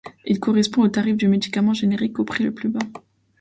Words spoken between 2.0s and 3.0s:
au prix le plus bas.